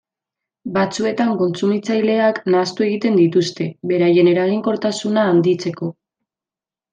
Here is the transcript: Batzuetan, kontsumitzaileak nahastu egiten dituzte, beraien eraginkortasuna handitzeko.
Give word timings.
Batzuetan, 0.75 1.33
kontsumitzaileak 1.41 2.39
nahastu 2.53 2.87
egiten 2.87 3.19
dituzte, 3.19 3.67
beraien 3.93 4.31
eraginkortasuna 4.33 5.27
handitzeko. 5.35 5.93